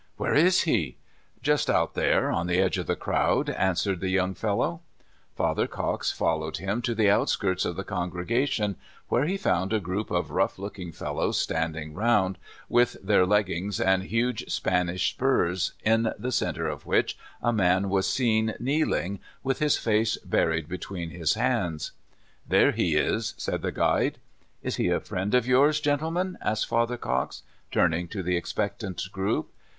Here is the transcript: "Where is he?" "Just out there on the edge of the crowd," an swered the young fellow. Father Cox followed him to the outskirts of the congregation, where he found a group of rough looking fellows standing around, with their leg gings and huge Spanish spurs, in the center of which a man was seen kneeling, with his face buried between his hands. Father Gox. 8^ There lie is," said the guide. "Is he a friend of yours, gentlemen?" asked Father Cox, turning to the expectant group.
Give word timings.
"Where 0.17 0.33
is 0.33 0.63
he?" 0.63 0.97
"Just 1.43 1.69
out 1.69 1.93
there 1.93 2.31
on 2.31 2.47
the 2.47 2.57
edge 2.59 2.79
of 2.79 2.87
the 2.87 2.95
crowd," 2.95 3.51
an 3.51 3.75
swered 3.75 3.99
the 3.99 4.09
young 4.09 4.33
fellow. 4.33 4.81
Father 5.35 5.67
Cox 5.67 6.11
followed 6.11 6.57
him 6.57 6.81
to 6.81 6.95
the 6.95 7.07
outskirts 7.07 7.65
of 7.65 7.75
the 7.75 7.83
congregation, 7.83 8.77
where 9.09 9.25
he 9.27 9.37
found 9.37 9.71
a 9.71 9.79
group 9.79 10.09
of 10.09 10.31
rough 10.31 10.57
looking 10.57 10.91
fellows 10.91 11.39
standing 11.39 11.93
around, 11.95 12.39
with 12.67 12.97
their 13.03 13.27
leg 13.27 13.45
gings 13.45 13.79
and 13.79 14.01
huge 14.05 14.51
Spanish 14.51 15.07
spurs, 15.11 15.73
in 15.83 16.11
the 16.17 16.31
center 16.31 16.67
of 16.67 16.87
which 16.87 17.15
a 17.39 17.53
man 17.53 17.87
was 17.87 18.11
seen 18.11 18.55
kneeling, 18.59 19.19
with 19.43 19.59
his 19.59 19.77
face 19.77 20.17
buried 20.25 20.67
between 20.67 21.11
his 21.11 21.35
hands. 21.35 21.91
Father 21.91 21.91
Gox. 21.91 22.47
8^ 22.47 22.49
There 22.49 22.71
lie 23.05 23.13
is," 23.17 23.33
said 23.37 23.61
the 23.61 23.71
guide. 23.71 24.17
"Is 24.63 24.77
he 24.77 24.87
a 24.87 24.99
friend 24.99 25.35
of 25.35 25.45
yours, 25.45 25.79
gentlemen?" 25.79 26.39
asked 26.41 26.67
Father 26.67 26.97
Cox, 26.97 27.43
turning 27.69 28.07
to 28.07 28.23
the 28.23 28.35
expectant 28.35 28.99
group. 29.11 29.51